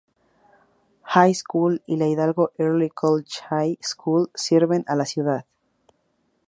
High 1.03 1.33
School, 1.35 1.77
y 1.85 1.95
la 1.95 2.07
Hidalgo 2.07 2.53
Early 2.57 2.89
College 2.89 3.39
High 3.51 3.77
School 3.83 4.31
sirven 4.33 4.83
a 4.87 4.95
la 4.95 5.05
ciudad. 5.05 5.45